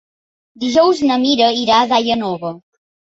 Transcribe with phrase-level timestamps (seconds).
[0.63, 2.55] Dijous na Mira irà a Daia Nova.